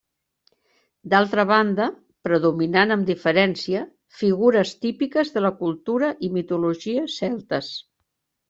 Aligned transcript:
D'altra 1.13 1.43
banda, 1.49 1.85
predominant 2.29 2.95
amb 2.95 3.07
diferència, 3.11 3.83
figures 4.23 4.73
típiques 4.87 5.33
de 5.37 5.45
la 5.49 5.55
cultura 5.63 6.11
i 6.29 6.35
mitologia 6.39 7.09
celtes. 7.21 7.71